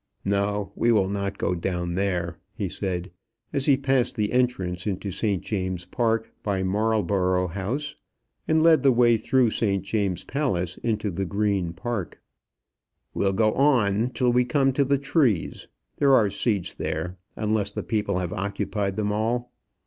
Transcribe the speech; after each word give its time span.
"No; 0.25 0.71
we 0.75 0.91
will 0.91 1.09
not 1.09 1.37
go 1.37 1.53
down 1.53 1.93
there," 1.93 2.39
he 2.55 2.67
said, 2.67 3.11
as 3.53 3.67
he 3.67 3.77
passed 3.77 4.15
the 4.15 4.31
entrance 4.31 4.87
into 4.87 5.11
St. 5.11 5.43
James's 5.43 5.85
Park 5.85 6.33
by 6.41 6.63
Marlborough 6.63 7.49
House, 7.49 7.95
and 8.47 8.63
led 8.63 8.81
the 8.81 8.91
way 8.91 9.15
through 9.15 9.51
St. 9.51 9.83
James's 9.83 10.23
Palace 10.23 10.77
into 10.77 11.11
the 11.11 11.25
Green 11.25 11.71
Park. 11.71 12.19
"We'll 13.13 13.31
go 13.33 13.53
on 13.53 14.09
till 14.15 14.31
we 14.31 14.43
come 14.43 14.73
to 14.73 14.83
the 14.83 14.97
trees; 14.97 15.67
there 15.97 16.15
are 16.15 16.31
seats 16.31 16.73
there, 16.73 17.19
unless 17.35 17.69
the 17.69 17.83
people 17.83 18.17
have 18.17 18.33
occupied 18.33 18.95
them 18.95 19.11
all. 19.11 19.51